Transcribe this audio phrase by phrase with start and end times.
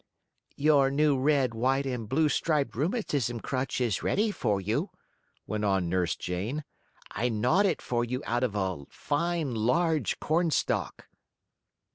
[0.55, 4.89] "Your new red, white and blue striped rheumatism crutch is ready for you,"
[5.45, 6.63] went on Nurse Jane.
[7.11, 11.07] "I gnawed it for you out of a fine large corn stalk."